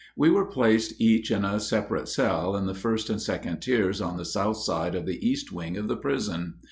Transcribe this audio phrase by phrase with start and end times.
[0.17, 4.17] We were placed each in a separate cell in the first and second tiers on
[4.17, 6.55] the south side in the east wing of the prison.